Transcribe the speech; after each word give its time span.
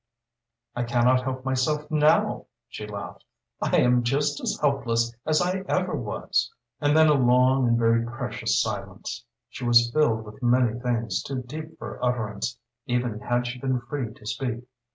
"I 0.75 0.81
can 0.83 1.05
not 1.05 1.21
help 1.21 1.45
myself 1.45 1.91
now," 1.91 2.47
she 2.67 2.87
laughed. 2.87 3.23
"I 3.61 3.77
am 3.77 4.01
just 4.01 4.41
as 4.41 4.57
helpless 4.59 5.13
as 5.27 5.43
I 5.43 5.59
ever 5.69 5.93
was." 5.95 6.51
And 6.79 6.97
then 6.97 7.07
a 7.07 7.13
long 7.13 7.67
and 7.67 7.77
very 7.77 8.03
precious 8.03 8.59
silence. 8.59 9.23
She 9.47 9.63
was 9.63 9.91
filled 9.91 10.25
with 10.25 10.41
many 10.41 10.79
things 10.79 11.21
too 11.21 11.43
deep 11.43 11.77
for 11.77 12.03
utterance, 12.03 12.57
even 12.87 13.19
had 13.19 13.45
she 13.45 13.59
been 13.59 13.79
free 13.79 14.11
to 14.11 14.25
speak. 14.25 14.63